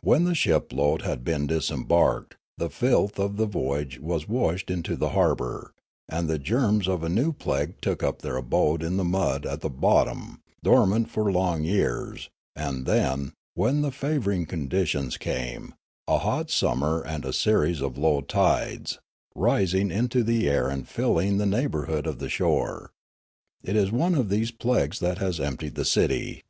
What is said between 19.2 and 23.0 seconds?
rising into the air and filling the neighbourhood of the shore.